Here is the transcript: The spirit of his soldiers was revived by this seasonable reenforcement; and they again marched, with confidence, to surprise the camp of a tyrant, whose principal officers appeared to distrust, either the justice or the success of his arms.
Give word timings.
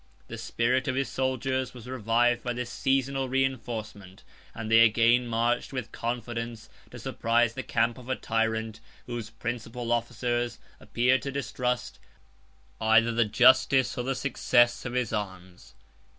The 0.29 0.37
spirit 0.39 0.87
of 0.87 0.95
his 0.95 1.09
soldiers 1.09 1.75
was 1.75 1.87
revived 1.87 2.41
by 2.41 2.53
this 2.53 2.71
seasonable 2.71 3.29
reenforcement; 3.29 4.23
and 4.55 4.71
they 4.71 4.79
again 4.79 5.27
marched, 5.27 5.71
with 5.73 5.91
confidence, 5.91 6.69
to 6.89 6.97
surprise 6.97 7.53
the 7.53 7.61
camp 7.61 7.99
of 7.99 8.09
a 8.09 8.15
tyrant, 8.15 8.79
whose 9.05 9.29
principal 9.29 9.91
officers 9.91 10.57
appeared 10.79 11.21
to 11.21 11.31
distrust, 11.31 11.99
either 12.81 13.11
the 13.11 13.25
justice 13.25 13.95
or 13.95 14.03
the 14.03 14.15
success 14.15 14.85
of 14.85 14.93
his 14.93 15.13
arms. 15.13 15.75